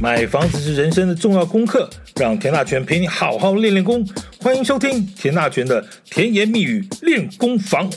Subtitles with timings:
[0.00, 4.02] 买房子是人生的重要功课，让田大权陪你好好练练功。
[4.40, 7.90] 欢迎收听田大权的甜言蜜语练功房。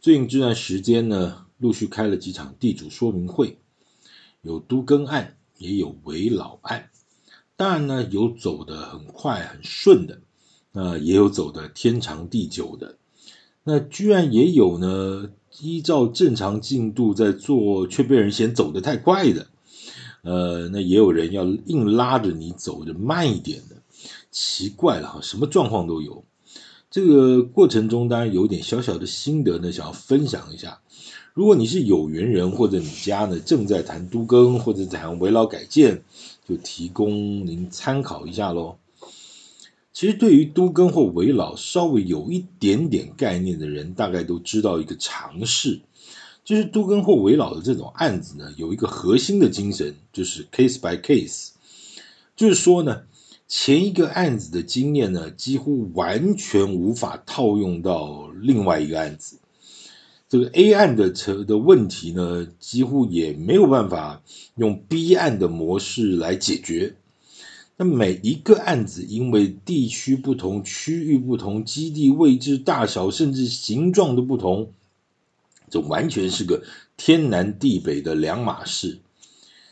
[0.00, 3.58] 最近这段时间呢，陆续开了几场地主说明会，
[4.40, 6.88] 有都更案，也有危老案。
[7.56, 10.22] 当然呢，有走得很快很顺的，
[10.72, 12.96] 那也有走得天长地久的。
[13.64, 19.46] 那居然也有呢，依照正常进度在做，却被人嫌走得太快的。
[20.22, 23.76] 呃，那也有人要硬拉着你走得慢一点的，
[24.30, 26.24] 奇怪了哈，什么状况都有。
[26.90, 30.80] 这个过程中当然有点小小的心得呢，想要分享一下。
[31.34, 36.02] 如果你是有缘人，或者你家呢正在谈都更或者谈围老改建，
[36.46, 38.76] 就提供您参考一下喽。
[39.92, 45.80] 其实对于都更或危老稍微有一点点概念的人，大概都知道一个常识，
[46.44, 51.50] 就是都更或危老的这种案子呢，有一个核心的精神，就是 case by case，
[52.34, 53.02] 就是说呢，
[53.46, 59.36] 前一个案子的经验呢，几乎完全无法套用到另外一个案子，
[60.30, 64.22] 这个 A 案的车的问题呢，几乎也没有办法
[64.56, 66.96] 用 B 案的模式来解决。
[67.78, 74.72] 那每一个案子，因为地区不同、区域不同、基地位置大小，甚至形状的不同，
[75.70, 76.62] 这完全是个
[76.96, 79.00] 天南地北的两码事。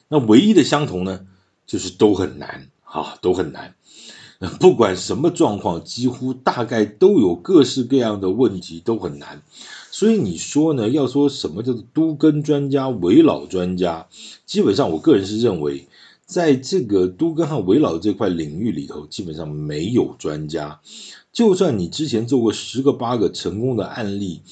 [0.08, 1.26] 那唯一的相同呢，
[1.66, 3.74] 就是都很难啊，都很难。
[4.58, 9.42] 不管什么状况，几乎大概都有各式各样的问题，都很难。
[9.90, 10.88] 所以你说呢？
[10.88, 14.08] 要说什么叫做都跟专家、危老专家，
[14.46, 15.86] 基本上我个人是认为。
[16.30, 20.80] 在这个都更和危老这块领域里头，基本上没有专家。
[21.32, 24.42] 就算你之前做过十个八个成功的案例，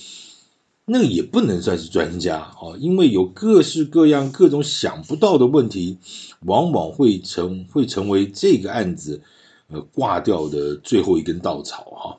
[0.86, 5.98] 那也不能算是专家啊，因为有各式各样、各种想不到的问题，
[6.40, 9.22] 往往会成会成为这个案子
[9.68, 12.18] 呃挂掉的最后一根稻草哈。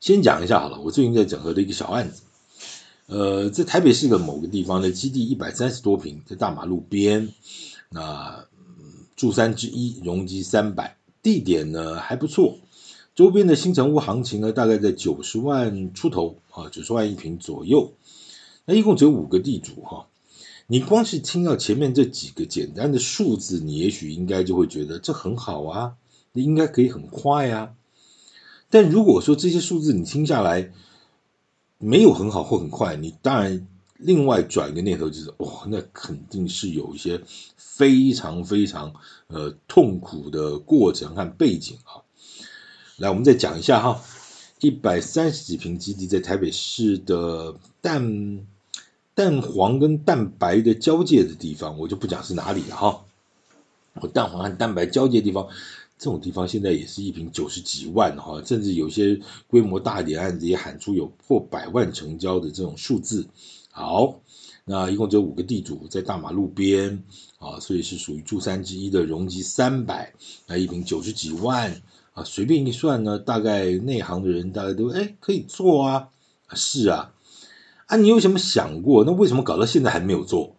[0.00, 2.22] 先讲一下好了，我最近在整合的一个小案子，
[3.08, 7.28] 呃，在台北市的某个地方的基地一百三十多平，在大马路边。
[7.92, 8.46] 那
[9.16, 12.58] 住三之一，容积三百，地点呢还不错，
[13.14, 17.92] 周边的新城屋行情呢大概在九十万出头啊，九十万一平左右。
[18.64, 20.06] 那一共只有五个地主哈，
[20.66, 25.94] 你光是听到前面这几个简单的数字，你也许应该就会觉得这很好啊，
[26.32, 27.74] 你应该可以很快啊。
[28.70, 30.72] 但如果说这些数字你听下来
[31.78, 33.66] 没有很好或很快，你当然。
[34.04, 37.22] 另外转一个念头就是，哦，那肯定是有一些
[37.74, 38.92] 非常非常
[39.28, 42.04] 呃痛苦的过程和背景啊。
[42.98, 44.04] 来，我们再讲一下哈，
[44.60, 48.46] 一百三十几平基地在台北市的蛋
[49.14, 53.04] 蛋黄跟蛋白的交界的地方，我就不讲是哪里了哈。
[54.12, 55.48] 蛋黄和蛋白交界的地方，
[55.98, 59.18] 这种地方现在也是一坪九十几万哈，甚至有些
[59.48, 63.26] 规模大一点案子也喊出有破百万成交的这种数字。
[63.70, 64.20] 好，
[64.64, 67.02] 那一共只有五个地主在大马路边
[67.38, 70.14] 啊，所以是属于住三之一的，容积三百，
[70.46, 76.08] 那一平九十几万啊，随便一算呢，大概内行的人大概都哎可以做啊，
[76.54, 77.12] 是啊，
[77.86, 80.54] 啊你有什么想过，那为什么搞到现在还没有做？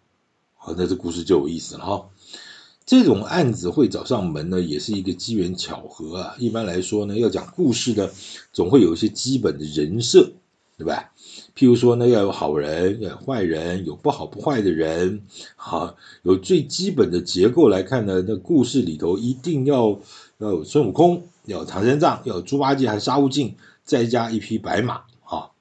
[0.56, 2.08] 好，那这故事就有意思了哈。
[2.86, 6.36] 这种案子会找上门呢，也是一个机缘巧合啊。
[6.38, 8.10] 一般来说呢，要讲故事呢，
[8.52, 10.32] 总会有一些基本的人设。
[10.76, 11.12] 对吧？
[11.54, 15.22] 譬如说呢，要有好人，要有坏人，有不好不坏的人，
[15.54, 20.00] 好，有最基本的结构来看呢，那故事里头一定要
[20.38, 23.54] 要有孙悟空，要有唐三藏，要有猪八戒还沙悟净，
[23.84, 25.52] 再加一匹白马，哈。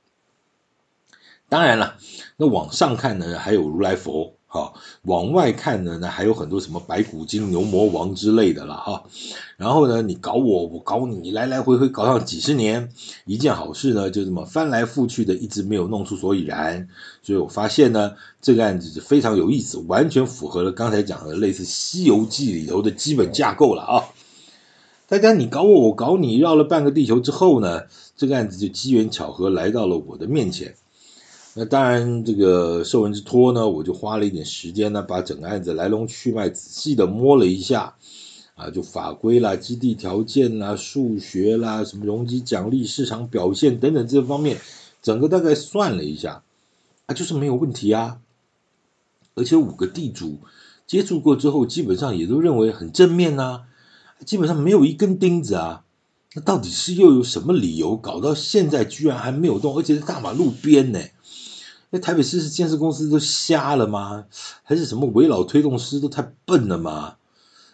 [1.48, 1.98] 当然了，
[2.38, 4.34] 那往上看呢，还有如来佛。
[4.54, 9.04] 好，往外看呢，那还有很多什么白骨精、牛魔王之类的了哈。
[9.58, 12.90] 然后呢，你搞我，我搞你，来来回回搞上几十年，
[13.26, 16.88] 一件好事呢，就这么翻来覆去的，一直没有弄出所以然。
[17.24, 18.14] 所以我发现呢，
[18.44, 24.06] 这个案子是非常有意思，完全符合了刚才讲的类似《西游记》里头的基本架构了啊。
[25.08, 27.86] 大家你搞我，我搞你，绕了半个地球之后呢，
[28.16, 30.76] 这个案子就机缘巧合来到了我的面前。
[31.56, 37.96] 那当然，这个受人之托呢，我就花了一点时间呢，把整个案子来龙去脉仔细的摸了一下，
[38.56, 44.58] 啊，就法规啦、基地条件啦、数学啦、什么容积奖励、市场表现等等这方面，
[45.04, 46.42] 整个大概算了一下，
[47.06, 48.20] 啊，就是没有问题啊。
[49.36, 50.40] 而且五个地主
[50.88, 53.62] 接触过之后，基本上也都认为很正面呐，
[54.26, 55.84] 基本上没有一根钉子啊。
[56.34, 61.00] 那到底是又有什么理由搞到现在居然还没有动，而且是大马路边呢？
[61.94, 64.26] 那台北市是建设公司都瞎了吗？
[64.64, 67.18] 还是什么危老推动师都太笨了吗？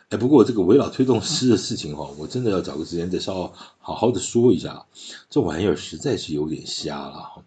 [0.09, 4.85] 哎，不过这个危老推动师的事情哈，我真的要找个时间再稍好好的说一下。
[5.29, 7.43] 这玩意儿实在是有点瞎了哈。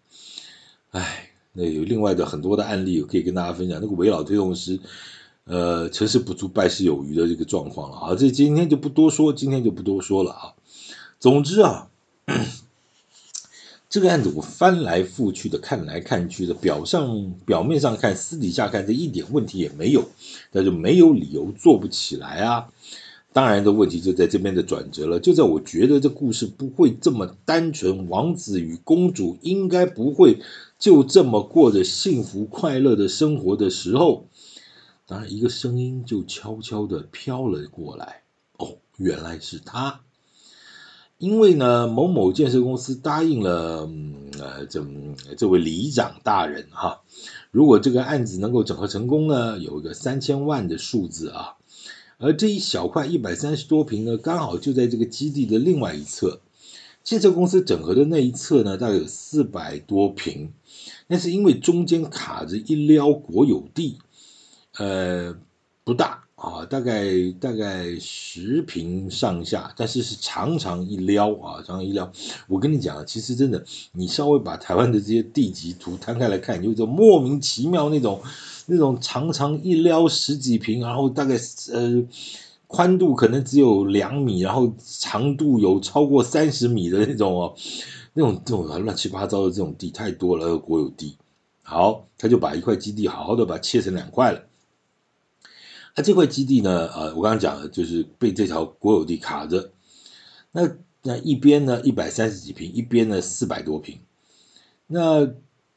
[0.89, 3.79] 哎，那有另外的很多的案例可以跟大家分享。
[3.79, 4.79] 那个危老推动师，
[5.43, 8.15] 呃，成事不足败事有余的这个状况了啊。
[8.15, 10.53] 这今天就不多说，今天就不多说了啊。
[11.19, 11.89] 总之啊。
[13.93, 20.09] 这个案子我翻来覆去的看来看去的，表上表面上看，私底下看，这一点问题也没有，
[20.51, 22.69] 那就没有理由做不起来啊。
[23.33, 30.39] 当然的问题就在这边的转折了，就在我觉得这故事不会这么单纯，王子与公主应该不会
[30.79, 34.25] 就这么过着幸福快乐的生活的时候，
[35.05, 38.23] 当然一个声音就悄悄地飘了过来，
[38.57, 39.99] 哦，原来是他。
[41.17, 43.89] 因为呢，某某建设公司答应了，
[44.39, 44.85] 呃，这
[45.37, 47.01] 这位里长大人哈，
[47.51, 51.55] 如果这个案子能够整合成功呢，有一个三千万的数字啊，
[52.17, 56.41] 而这一小块一百三十多平呢，刚好就在这个基地的另外一侧，
[57.03, 60.51] 建设公司整合的那一侧呢，大概有四百多平，
[61.07, 63.99] 那是因为中间卡着一撩国有地，
[64.77, 65.37] 呃，
[65.85, 66.22] 不大。
[66.43, 72.11] 啊，大概大概十平上下，但是是长长一撩啊，长长一撩。
[72.49, 73.63] 我跟你讲，其实真的，
[73.93, 78.21] 你稍微把台湾的这些地籍图摊开来看，有一种莫名其妙那种
[78.65, 81.35] 那种长长一撩十几平，然后大概
[81.71, 82.03] 呃
[82.67, 87.55] 宽度可能只有两米，然后长度有超过三十米的那种哦，
[88.13, 91.15] 那种这种乱七八糟的这种地太多了，国有地。
[91.61, 94.43] 好，他就把一块基地好好的把它切成两块了。
[95.95, 96.87] 那、这块基地呢？
[96.87, 99.71] 呃，我刚刚讲的就是被这条国有地卡着。
[100.51, 103.99] 那那一边呢，一百三十几平，一边呢，四百多平。
[104.87, 105.29] 那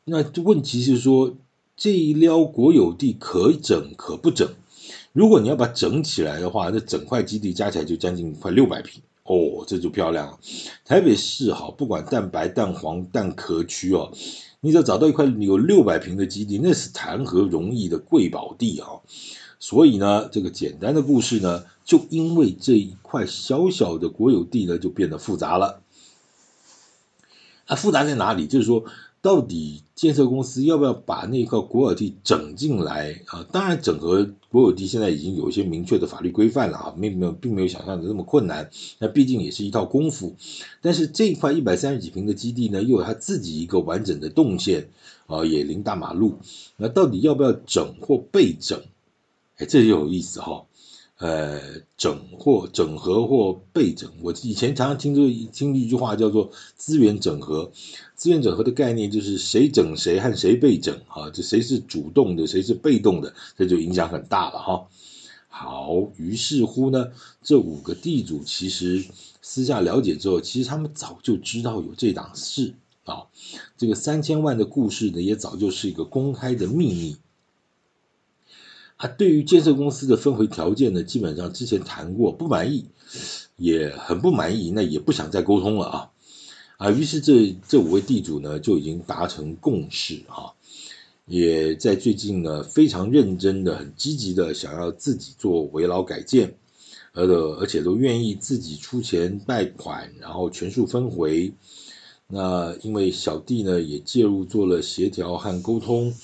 [0.05, 1.37] 那问题是说，
[1.77, 4.49] 这一撩国有地可整可不整。
[5.13, 10.39] 如果你要把整起来的话，那整块基地加起来就将近快六百平哦，这就漂亮了。
[10.85, 14.13] 台北市好，不管蛋白、蛋黄、蛋壳区哦，
[14.61, 18.89] 你只要找到一块有六百平的基地，那是谈何容易的贵宝地啊！
[19.59, 25.83] 所以呢，这个简单的故事呢，就因为这一块小小的国有地呢，就变得复杂了。
[27.67, 28.47] 啊，复杂在哪里？
[28.47, 28.85] 就是说，
[29.23, 33.45] 到底建设公司要不要把那块国有地整进来啊？
[33.51, 38.71] 当然，整合国有地现在已经有一些明确的法律规范了啊，并没有并没有想象的那么困难。
[38.99, 40.37] 那毕竟也是一套功夫。
[40.81, 44.91] 但是这一块一百三十几平的基地呢，又有它自己一个完整的动线
[45.27, 46.39] 啊，也临大马路。
[46.77, 48.81] 那到底要不要整或被整？
[49.57, 50.67] 哎，这就有意思哈、
[51.19, 57.73] 呃，整或整合或被整，我以前常常听这听一句话叫做资源整合，
[58.15, 64.89] 资源整合的概念就是谁整谁和谁被整啊，这谁是主动的，谁是被动的，这就影响很大了哈。
[65.49, 67.13] 好，于是乎呢，
[67.43, 69.07] 这五个地主其实
[69.41, 72.75] 私下了解之后，其实他们早就知道有这档事
[73.05, 73.25] 啊，
[73.79, 77.17] 这个三千万的故事呢，也早就是一个公开的秘密。
[78.97, 82.87] 啊，对于建设公司的分回条件呢，基本上之前谈过，不满意，
[83.57, 86.11] 也很不满意，那也不想再沟通了啊
[86.79, 90.57] 啊，于是这这五位地主呢就已经达成共识啊，
[91.27, 96.57] 也在最近呢非常认真的、很积极的想要自己做围老改建，
[97.13, 101.53] 而而且都愿意自己出钱贷款，然后全数分回。
[102.29, 106.15] 那因为小弟呢也介入做了协调和沟通。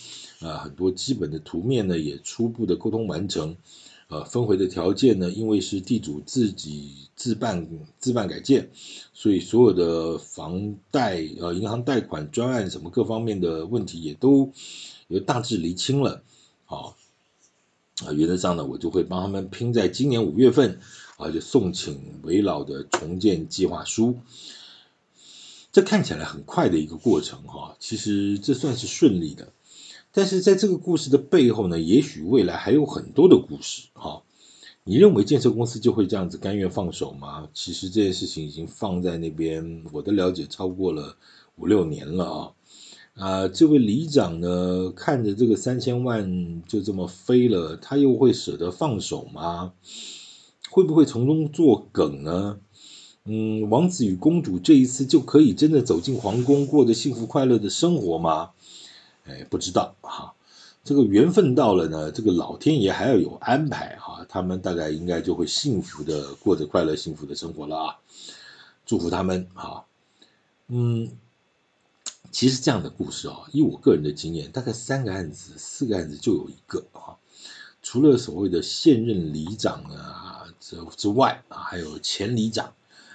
[0.42, 3.56] 啊，很多基本的图面呢也初步的沟通完成，
[4.08, 7.68] 呃，分回的条件呢，因为是地主自己自办
[8.00, 8.70] 自办改建，
[9.12, 14.50] 所以所有的房贷呃银行贷款专案什么各方面的问题也都
[15.06, 16.22] 也大致厘清了，
[16.66, 16.96] 啊，
[18.04, 20.80] 啊原则上呢我就会帮他们拼在今年五月份
[21.18, 24.18] 啊就送请韦老的重建计划书，
[25.70, 29.52] 这看起来很快的一个过程哈，其实这算是顺利的。
[30.12, 34.22] 但是在这个故事的背后呢，也许未来还有很多的故事哈。
[34.84, 37.48] 你认为建设公司就会这样子甘愿放手吗？
[37.54, 41.16] 其实这件事情已经放在那边，我的了解超过了
[41.56, 42.52] 五六年了啊。
[43.14, 49.72] 啊，这位里长呢，看着这个三千万就这么飞了，他又会舍得放手吗？
[50.70, 52.58] 会不会从中作梗呢？
[53.24, 58.50] 嗯，王子与公主这一次就可以真的走进皇宫，过着幸福快乐的生活吗？
[59.24, 60.34] 哎，不知道哈，
[60.84, 67.98] 这个缘分到了呢，这个老天爷还要有安排哈，他们大概应该就会幸福的过着快乐幸福的生活了啊，
[68.84, 69.84] 祝福他们哈。
[70.68, 71.10] 嗯，
[72.30, 77.14] 其实这样的故事啊，以我个人的经验，大概三个案子、四个案子就有一个啊。
[77.82, 82.72] 除了所谓的现任里长啊之之外啊，还有前里长，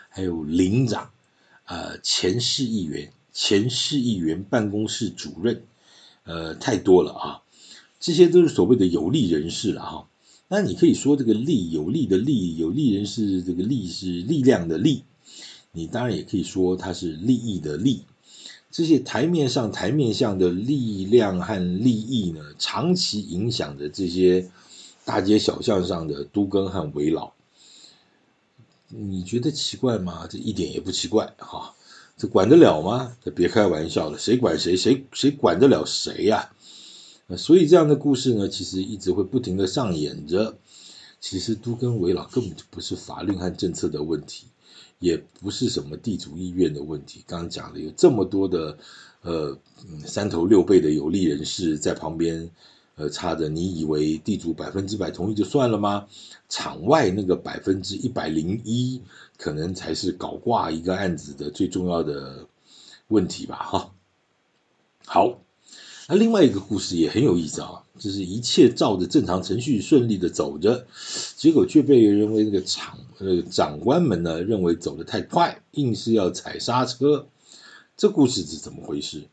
[0.10, 1.10] 还有邻长，
[1.66, 5.64] 呃，前市议员、前市议员办公室主任，
[6.27, 7.41] 呃，太多了啊。
[8.00, 10.07] 这些都是所谓的有利人士了哈。
[10.50, 15.03] 那你可以说这个利有利的利，有利人士这个利是力量的利，
[15.72, 18.03] 你当然也可以说它是利益的利。
[18.69, 24.51] 这些台面上、台面下的力量和利益呢，长期影响着这些
[25.03, 27.31] 大街小巷上的都更和危老。
[28.89, 30.27] 你觉得奇怪吗？
[30.29, 31.74] 这一点也不奇怪哈。
[32.18, 33.16] 这管得了吗？
[33.24, 34.76] 这别开玩笑了，谁管谁？
[34.76, 36.52] 谁谁管得了谁呀？
[37.38, 40.58] 所以这样的故事呢，其实一直会不停的上演着。
[41.20, 44.46] 其实都更危老根本就不是法律和政策的问题，
[45.00, 47.24] 也不是什么地主意愿的问题。
[47.26, 48.78] 刚刚讲了有这么多的
[49.24, 49.58] 呃
[50.06, 52.52] 三头六臂的有利人士在旁边
[52.98, 56.08] 呃差着，你以为地主百分之百同意就算了吗？
[56.50, 59.01] 场外那个百分之一百零一，
[59.38, 62.46] 可能才是搞挂一个案子的最重要的
[63.08, 63.56] 问题吧？
[63.56, 63.92] 哈，
[65.06, 65.39] 好。
[66.10, 70.88] 那另外一个故事也很有意思啊，就是一切照着正常程序顺利的走着，
[71.36, 77.27] 结果却被认为那个长呃长官们呢认为走得太快，硬是要踩刹车。
[77.98, 79.24] 这故事是怎么回事？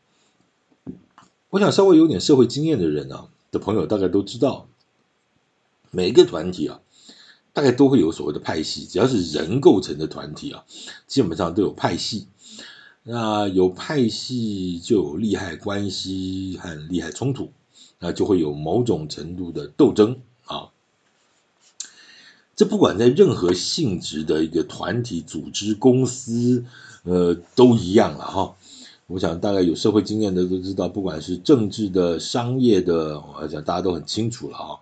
[1.49, 4.67] 我想稍微有点社会经验的人啊的朋友大概都知道，
[5.89, 6.81] 每一个团体啊，
[7.53, 10.65] 大概都会有所谓的派系，只要是人构成的团体啊，
[11.07, 12.27] 基本上都有派系。
[13.07, 17.53] 那有派系就有利害关系和利害冲突，
[17.99, 20.71] 那就会有某种程度的斗争啊。
[22.57, 26.65] 这不管在任何性质的一个团体、组织、公司，
[27.03, 28.57] 呃，都一样了哈。
[29.07, 34.79] 我想大概有社会经验的都知道，不管是政治的、商业的，我想大家都很清楚了啊。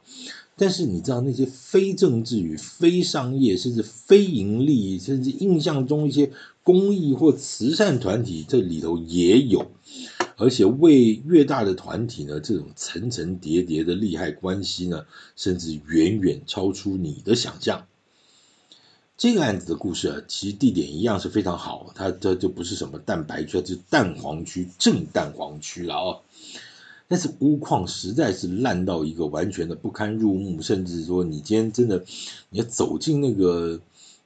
[0.56, 9.72] 但是你知道那些非政治与非商业，甚至非盈利，甚至印象中一些公益或慈善团体，这里头也有，
[10.38, 17.88] 而且为越大的团体呢，这种层层叠叠的利害关系呢，甚至远远超出你的想象。
[19.16, 26.22] 这个案子的故事啊，其实地点一样是非常好，它这就不是什么蛋白区，这是蛋黄区，正蛋黄区了哦。
[27.08, 32.04] 但是屋况实在是烂到一个完全的不堪入目，甚至说你今天真的
[32.50, 33.80] 你走进那个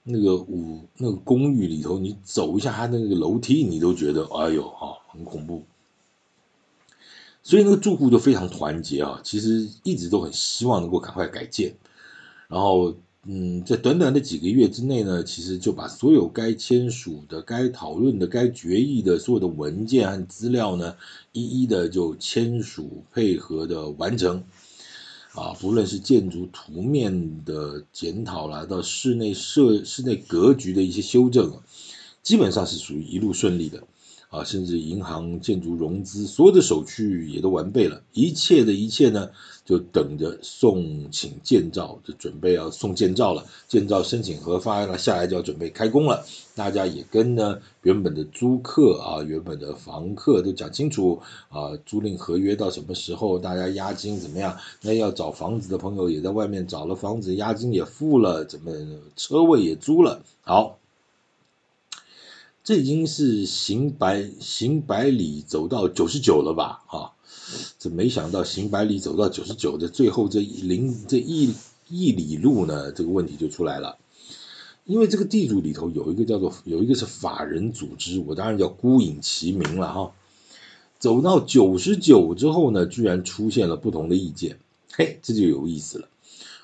[0.04, 5.64] 那个五那个公寓里头，你走一下它那个楼梯，你都觉得哎呦啊很恐怖。
[7.44, 11.76] 所以那个住户就非常团结啊，其实一直都很希望能够赶快改建，
[12.48, 12.96] 然后。
[13.30, 20.96] 嗯，在短短的几个月之内呢，其实就把所有该签署的、该讨论的、该决议的所有的文件和资料呢，
[21.34, 24.46] 一一的就签署配合的完成。
[25.34, 31.52] 啊，不论是建筑图面的检讨啦，到室内设、室内格局的一些修正，
[32.24, 33.84] 基本上是属于一路顺利的。
[34.30, 39.30] 啊，甚至银行建筑融资所有的手续也都完备了，一切的一切呢，
[39.64, 43.46] 就等着送请建造，就准备要送建造了。
[43.68, 46.26] 建造申请核发了下来，就要准备开工了。
[46.56, 54.58] 大家也跟呢原本的租客啊，原本的房客都讲清楚啊，租赁合约到什么时候，大家押金怎么样？
[54.82, 58.72] 那要找房子的朋友也在外面找了房子，押金也付了，怎么
[59.16, 60.80] 车位也租了，好。
[62.68, 66.84] 这已经是行百行百里走到九十九了吧？
[66.88, 67.16] 啊，
[67.80, 71.54] 这没想到行百里走到九十九的最后这一零这一
[71.88, 73.98] 一里路呢，这个问题就出来了。
[74.84, 80.12] 因为这个地主里头有一个叫做有一个是法人组织，我当然叫孤影其名了哈。
[81.00, 84.60] 走到九十九之后呢，居然出现了不同的意见，
[84.92, 86.10] 嘿，这就有意思了。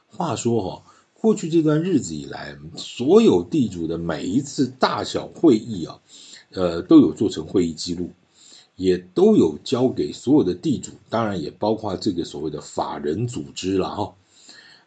[0.08, 0.84] 话说哈。
[1.24, 6.02] 过去这段日子以来，所有地主的每一次大小会议啊，
[6.52, 8.10] 呃，都有做成会议记录，
[8.76, 14.16] 也都有交给所有的地主，当然也包括这个所谓的法人组织了哈。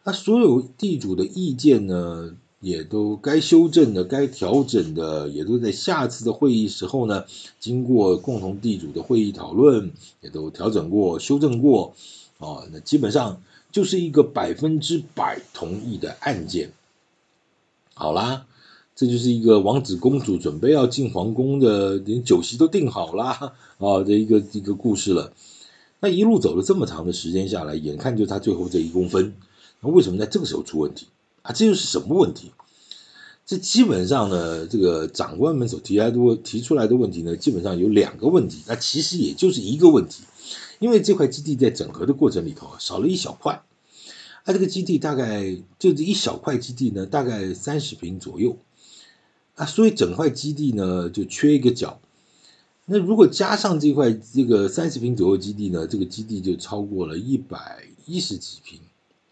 [0.03, 7.23] 那所有地主的意见呢，也都该修正的、该调整的，也都在下次的会议时候呢，
[7.59, 9.91] 经过共同地主的会议讨论，
[10.21, 11.95] 也都调整过、修正过
[12.37, 12.61] 啊。
[12.71, 13.41] 那基本上。
[13.71, 16.71] 就是一个百分之百同意的案件，
[17.93, 18.45] 好啦，
[18.95, 25.33] 这就是一个王子公主准备要进皇宫的，连酒席都订好啦 啊的一个一个故事了。
[25.99, 29.33] 那一路走了这么长的时间下来，眼看就他最后这一公分，
[29.81, 31.07] 那为什么在这个时候出问题
[31.41, 31.51] 啊？
[31.53, 32.51] 这又是什么问题？
[33.45, 40.23] 这基本上呢，这个长官们所提来的问提出来的问题呢，基本上有两个问题，那其实也就是一个问题，
[40.79, 43.63] 因为这块基地在整合的过程里头少了一小块，
[44.45, 48.57] 它这个基地大概就这一小块基地呢，大概三十平左右，
[49.55, 51.99] 啊，所以整块基地呢就缺一个角。
[52.85, 58.79] 那如果加上这块这个三十平左右基地呢，这个基地就超过了一百一十几平，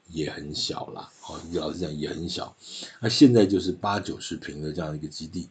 [0.10, 1.10] 也很小了。
[1.28, 2.56] 哦，老实讲也很小。
[3.00, 5.48] 那现在就是八九十平的这样一个基地，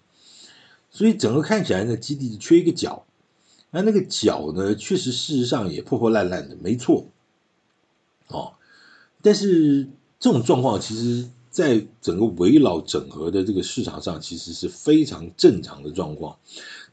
[0.91, 3.07] 所以整个看起来呢，基地缺一个角。
[3.75, 7.09] 那那个脚呢，确实事实上也破破烂烂的，没错。
[8.29, 8.53] 哦，
[9.21, 9.89] 但是
[10.21, 16.37] 这种状况其实在整个围老整合的这个市场上，其实是非常正常的状况。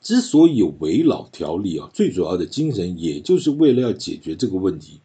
[0.02, 5.02] 之所以有围老条例啊，最主要的精神也就是为了要解决这个问题，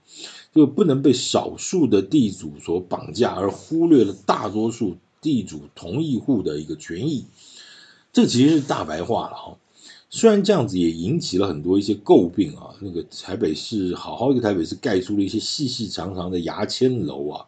[0.55, 7.27] 就不能被少数的地主所绑架，而忽略了大多数地主同意户的一个权益。
[8.15, 9.59] 这其实是大白话了哈。
[10.09, 17.47] 虽然这样子也引起了很多一些诟病啊，那个台北市好好一个台北市盖出了一些细细长长的牙签楼啊，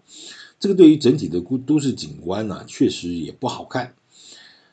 [0.58, 3.94] 这个对于整体的都都市景观呢，确实也不好看。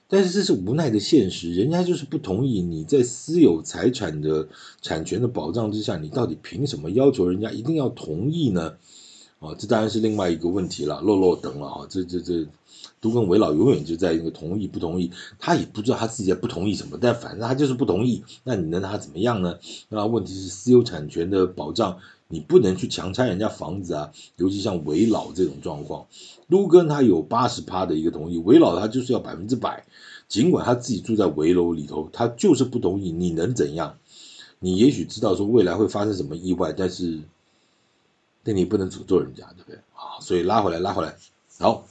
[0.08, 4.48] 但是这是无奈的现实，人家就是不同意你在私有财产的
[4.82, 8.76] 产权的保障之下，你到底凭什么要求人家一定要同意呢？
[9.40, 12.48] 哦，这当然是另外一个问题了，落落等了啊，这这这
[13.00, 19.60] 都更危老永远就在那个同意不同意，他也不知道他自己在不同意什么，但反正他就是不同意，那你能拿他怎么样呢？
[19.90, 26.08] 那问题是私有产权的保障，你不能去强拆人家房子啊，尤其像危老这种状况。
[26.50, 29.86] 都跟他有八十趴的一个同意，危老他就是要百分之百。
[30.28, 33.12] 尽管他自己住在围楼里头，他就是不同意。
[33.12, 33.98] 你能怎样？
[34.60, 37.20] 你也许知道说未来会发生什么意外，但是，
[38.46, 39.76] 那你不能诅咒人家，对不对？
[39.94, 41.18] 啊，所以拉回来，拉回来。
[41.60, 41.86] 好，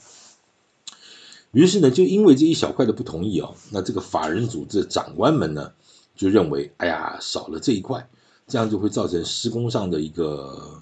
[1.51, 5.73] 于是呢，就因为这一小块的不同意哦，那这个法人组织的长官们呢，
[6.15, 8.09] 就认为，哎呀，少了这一块，
[8.47, 10.81] 这样就会造成施工上的一个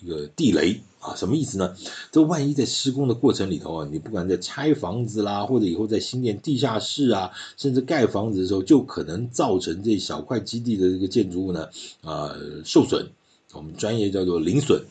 [0.00, 0.80] 一个地雷。
[1.00, 1.74] 啊，什么意思呢？
[2.12, 11.64] 这万一在施工的过程里头啊，你不管在拆房子啦，或者以后在新建地下室啊，甚至盖房子的时候，就可能造成这小块基地的这个建筑物呢，
[12.02, 13.08] 啊、呃，受损。
[13.54, 14.84] 我们专业叫做零损。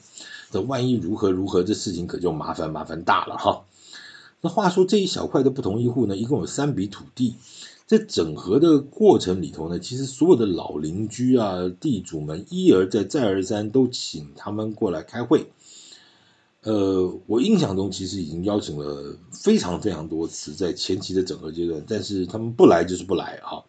[0.51, 3.65] 这万一如何如何，这事情可就麻烦麻烦大了哈。
[4.41, 7.35] 那话说这一小块的不同一户呢，一共有三笔土地，
[7.85, 15.47] 在整合的过程里头呢，其实所有的老邻居啊、地主们一而再、再而三都请他们过来开会。
[16.61, 23.63] 呃，我印象中其实已经邀请了非常非常多次，在前期的整合阶段，但是他们不来就是不来啊。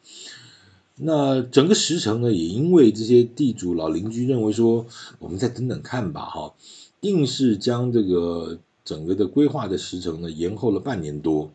[1.03, 4.85] 那整个时程呢，也因为这些地主老邻居认为说，
[5.19, 6.55] 我们再等等看吧，哈，
[7.01, 11.53] 硬是将这个整个的规划的时程呢延后了半年多，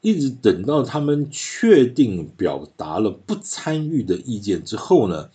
[0.00, 5.30] 一直等到他们确定表达了不参与的意见之后呢，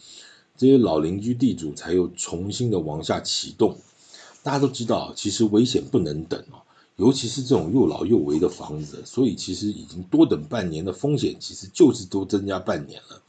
[0.58, 3.78] 这些老邻居地主才又重新的往下启动。
[4.44, 6.44] 大家都知道，其实危险不能等，
[6.98, 13.22] 尤其是这种又老又危的房子，所以其实已经多等半年的风险，其实就是多增加半年了。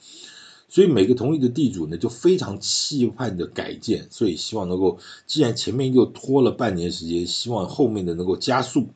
[0.70, 8.88] 所以每个同意的地主呢，就非常期盼的改建，所以希望能够，既然前面又拖了半年时间，希望后面的能够加速。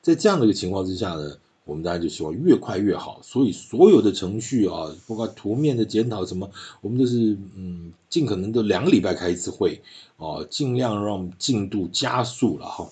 [0.00, 9.82] 在这样的一个情况之下呢，我们大家就希望越快越好，所以所有的程序啊，包括图面的检讨什么，我们都是嗯，尽可能的两个礼拜开一次会
[10.16, 12.90] 啊，尽量让进度加速了哈。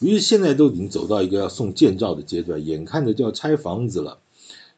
[0.00, 4.18] 于是现在都已经走到一个要送建造的阶段，眼看着就要拆房子了，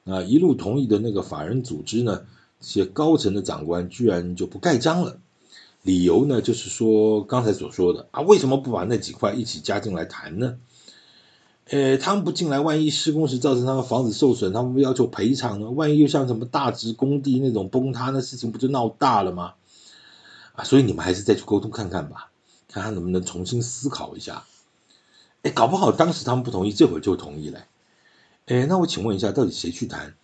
[0.02, 2.24] 那一路同意的那个法人组织呢，
[2.60, 5.18] 这些高层的长官居然就不盖章了，
[5.82, 10.58] 理由呢就是说刚才所说的啊，为什么不把那几块一起加进来谈呢？
[11.68, 15.70] 呃，他们不进来，万一施工时造成他们房子受损，他们不要求赔偿呢？
[15.70, 19.54] 万一又像什么大直工地那种崩塌，那事情不就闹大了吗？
[20.54, 22.32] 啊，所以你们还是再去沟通看看吧，
[22.66, 24.44] 看看能不能重新思考一下。
[25.42, 27.64] 哎，搞不好当时他们不同意，这会儿就同意了。
[28.46, 30.14] 哎，那我请问一下，到底谁去谈？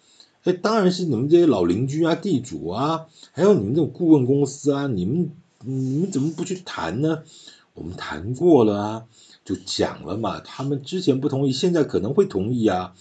[0.45, 5.31] 哎，当然是你们这些老邻居啊、地主啊，还有你们这种顾问公司啊，你们
[5.65, 7.23] 你们怎么不去谈呢？
[7.75, 9.05] 我们谈过了啊。
[9.45, 12.95] 就讲了嘛，他们之前不同意，现在可能会同意啊，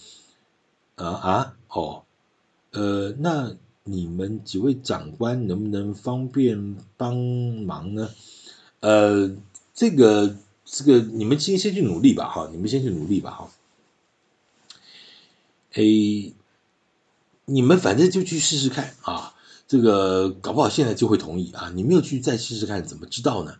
[0.94, 2.04] 啊啊哦，
[2.70, 3.54] 呃，那
[3.84, 8.08] 你们几位长官能不能方便帮忙呢？
[8.80, 9.30] 呃，
[9.74, 10.36] 这个
[10.70, 13.50] 这个你们先先去努力吧，哈，你们先去努力吧，哈。
[15.72, 15.82] 哎，
[17.46, 19.34] 你们反正就去试试看啊，
[19.66, 23.56] 这个搞不好现在就会同意啊，你没有去再试试看，怎么知道呢？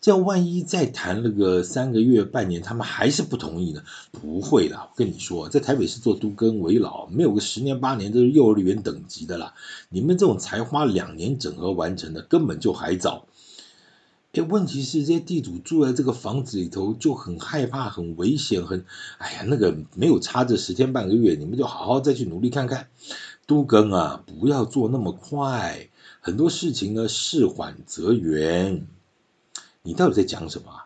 [0.00, 3.82] 这样万一再谈了个三个月、半年，他们还是不同意呢？
[4.10, 9.52] 不会的，我跟你说，在台北市做都更为老，没有个十年八年都是幼儿园等级的啦。
[9.90, 13.26] 你们这种才花两年整合完成的，根本就还早。
[14.32, 18.84] 哎，问题是这些地主住在这个房子里头就很害怕、很危险、很……
[19.18, 22.88] 哎呀，那个没有差这十天半个月，你们就好好再去努力看看。
[23.46, 25.88] 都更啊，不要做那么快，
[26.20, 28.86] 很多事情呢，事缓则圆。
[29.82, 30.82] 你到底在讲什么？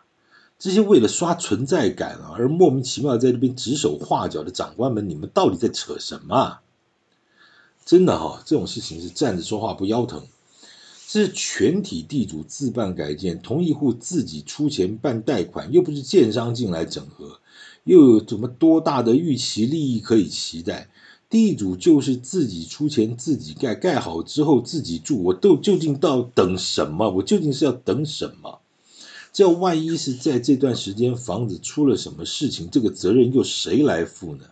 [0.57, 6.57] 这些为了刷存在感啊，而莫名其妙在这边指手画脚的长官们，你们到底在扯什么？
[7.85, 10.23] 真的哈，这种事情是站着说话不腰疼。
[11.07, 17.39] 这是全体地主自办改建，同一户自己出钱办贷款，又不是建商进来整合，
[17.83, 20.89] 又有什么多大的预期利益可以期待？
[21.29, 27.09] 地主就是自己出钱自己盖，盖好之后自己住，我都究竟到等什么？
[27.09, 28.59] 我究竟是要等什么？
[29.31, 34.45] 这万一是在这段时间房子出了什么事情，这个责任又谁来负呢？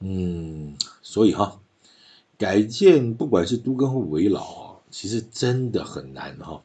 [0.00, 1.60] 嗯，所以哈，
[2.38, 4.59] 改建不管是都更或危老，
[4.90, 6.62] 其实真的很难哈。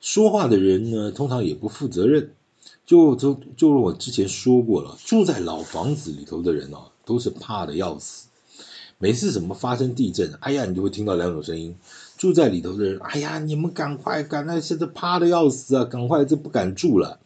[0.00, 2.30] 说话的人呢，通常也不负责任。
[2.84, 6.88] 就就就如我之前说过了，住在老房子里头的人哦。
[7.04, 8.28] 都是怕的要死，
[8.96, 11.74] 每次什么发生地震，哎呀，你就会听到两种声音：
[12.16, 17.18] 住在里头的人，哎呀，你们赶快赶，那现在怕的要死啊，赶快就不敢住了。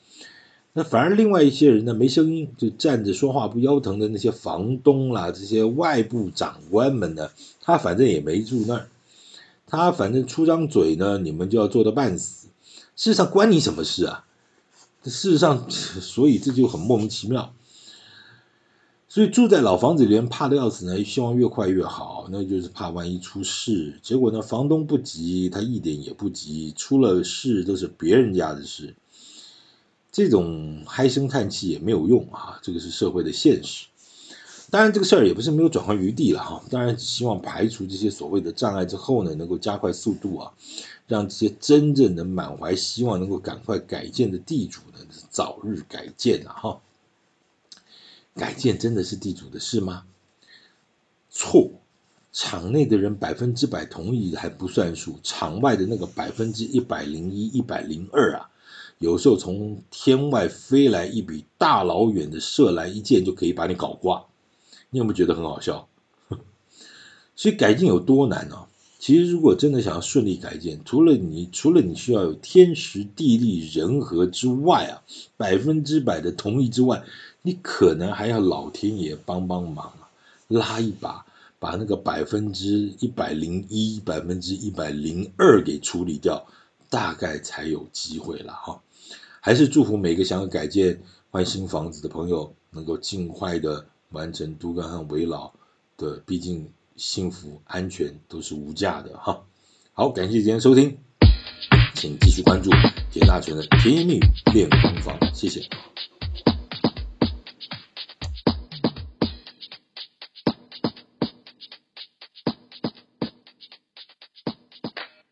[0.72, 7.28] 那反而另外一些人呢，没声音，就站着说话不腰疼的那些房东啦，这些外部长官们呢，
[7.60, 8.88] 他反正也没住那儿，
[9.66, 12.48] 他反正出张嘴呢，你们就要做到半死。
[12.94, 14.24] 事实上关你什么事啊？
[15.02, 17.52] 事实上， 所以这就很莫名其妙。
[19.08, 23.98] 所以住在老房子里面怕的要死呢，希望越快越好，那就是怕万一出事。
[24.02, 28.94] 结果呢，房东不急，他一点也不急，出了事都是别人家的事。
[30.12, 33.86] 这种唉声叹气也没有用啊，这个是社会的现实。
[34.70, 36.62] 当然，这个事儿也不是没有转换余地了哈。
[36.70, 40.52] 当然，希望排除这些所谓的障碍之后呢，能够加快速度啊，
[41.06, 44.98] 让这些真正的满怀希望能够赶快改建的地主呢，
[45.30, 46.80] 早日改建了哈。
[48.34, 50.04] 改建真的是地主的事吗？
[51.30, 51.70] 错，
[52.32, 58.50] 场内的人百分之百同意还不算数，场外的那个百分之一百零一、一百零二啊，
[58.98, 64.26] 有时候从天外飞来一笔大老远的射来一箭就可以把你搞挂，
[64.90, 65.88] 你有没有觉得很好笑？
[67.34, 68.66] 所以改建有多难呢、
[68.98, 75.02] 其实如果真的想要顺利改建，除了你除了你需要有天时地利人和之外啊，
[75.36, 77.04] 百分之百的同意之外。
[77.42, 80.10] 你可能还要老天爷帮帮忙啊，
[80.48, 81.24] 拉一把，
[81.60, 86.44] 把那个百分之一百零一、百分之一百零二给处理掉，
[86.90, 88.82] 大概才有机会了哈。
[89.40, 95.52] 还是祝福每个想要改建换新房子的朋友，能够尽快的完成都跟和维老
[95.98, 99.44] 的，毕竟幸福安全都是无价的哈。
[99.92, 100.96] 好，感谢今天收听，
[101.94, 102.70] 请继续关注
[103.12, 104.20] 田大全的甜言蜜语
[104.54, 105.60] 练功房，谢谢。